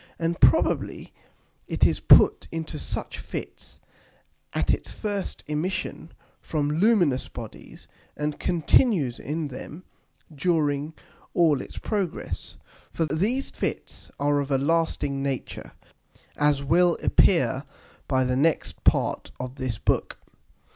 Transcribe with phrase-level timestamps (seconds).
[0.17, 1.13] And probably
[1.67, 3.79] it is put into such fits
[4.51, 9.83] at its first emission from luminous Bodies, and continues in them
[10.33, 10.95] during
[11.35, 12.57] all its progress.
[12.89, 15.73] For these Fits are of a lasting nature,
[16.35, 17.65] as will appear
[18.07, 20.17] by the next part of this Book.